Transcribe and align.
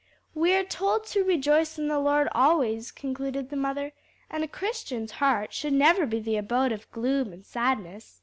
"We 0.33 0.55
are 0.55 0.63
told 0.63 1.05
to 1.13 1.23
'rejoice 1.23 1.77
in 1.77 1.87
the 1.87 1.99
Lord 1.99 2.27
always,'" 2.31 2.89
concluded 2.89 3.51
the 3.51 3.55
mother, 3.55 3.93
"and 4.31 4.43
a 4.43 4.47
Christian's 4.47 5.11
heart 5.11 5.53
should 5.53 5.73
never 5.73 6.07
be 6.07 6.19
the 6.19 6.37
abode 6.37 6.71
of 6.71 6.89
gloom 6.91 7.31
and 7.31 7.45
sadness." 7.45 8.19